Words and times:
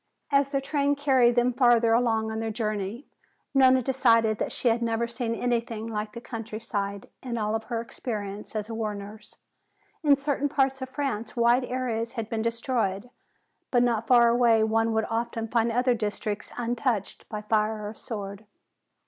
As 0.31 0.49
their 0.51 0.59
train 0.61 0.95
carried 0.95 1.35
them 1.35 1.53
farther 1.53 1.93
along 1.93 2.31
on 2.31 2.39
their 2.39 2.49
journey, 2.49 3.05
Nona 3.53 3.83
decided 3.83 4.39
that 4.39 4.51
she 4.51 4.67
had 4.69 4.81
never 4.81 5.07
seen 5.07 5.35
anything 5.35 5.85
like 5.85 6.13
the 6.13 6.19
countryside 6.19 7.07
in 7.21 7.37
all 7.37 7.59
her 7.61 7.79
experience 7.81 8.55
as 8.55 8.67
a 8.67 8.73
war 8.73 8.95
nurse. 8.95 9.37
In 10.03 10.15
certain 10.15 10.49
parts 10.49 10.81
of 10.81 10.89
France 10.89 11.35
wide 11.35 11.65
areas 11.65 12.13
had 12.13 12.31
been 12.31 12.41
destroyed, 12.41 13.11
but 13.69 13.83
not 13.83 14.07
far 14.07 14.27
away 14.29 14.63
one 14.63 14.91
would 14.93 15.05
often 15.07 15.47
find 15.47 15.71
other 15.71 15.93
districts 15.93 16.51
untouched 16.57 17.29
by 17.29 17.43
fire 17.43 17.87
or 17.87 17.93
sword. 17.93 18.47